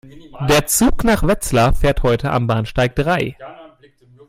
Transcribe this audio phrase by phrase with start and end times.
[0.49, 3.37] Der Zug nach Wetzlar fährt heute am Bahnsteig drei